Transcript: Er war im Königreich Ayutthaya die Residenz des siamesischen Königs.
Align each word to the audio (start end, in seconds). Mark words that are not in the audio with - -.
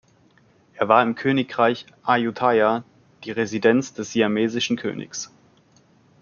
Er 0.73 0.87
war 0.87 1.03
im 1.03 1.13
Königreich 1.13 1.85
Ayutthaya 2.01 2.83
die 3.23 3.29
Residenz 3.29 3.93
des 3.93 4.11
siamesischen 4.13 4.75
Königs. 4.75 5.29